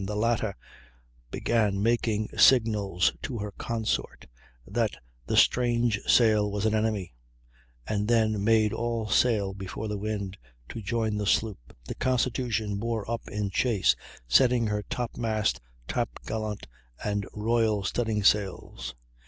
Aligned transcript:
the 0.03 0.15
latter 0.15 0.55
began 1.29 1.79
making 1.83 2.27
signals 2.35 3.13
to 3.21 3.37
her 3.37 3.51
consort 3.59 4.25
that 4.65 4.89
the 5.27 5.37
strange 5.37 5.99
sail 6.07 6.51
was 6.51 6.65
an 6.65 6.73
enemy, 6.73 7.13
and 7.85 8.07
then 8.07 8.43
made 8.43 8.73
all 8.73 9.07
sail 9.07 9.53
before 9.53 9.87
the 9.87 9.99
wind 9.99 10.39
to 10.67 10.81
join 10.81 11.17
the 11.17 11.27
sloop. 11.27 11.77
The 11.85 11.93
Constitution 11.93 12.77
bore 12.77 13.07
up 13.07 13.27
in 13.27 13.51
chase, 13.51 13.95
setting 14.27 14.65
her 14.65 14.81
top 14.89 15.17
mast, 15.17 15.61
top 15.87 16.17
gallant, 16.25 16.65
and 17.05 17.27
royal 17.35 17.83
studding 17.83 18.23
sails. 18.23 18.95